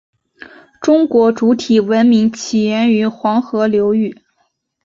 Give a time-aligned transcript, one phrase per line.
[0.81, 4.19] 中国主体文明起源于黄河流域。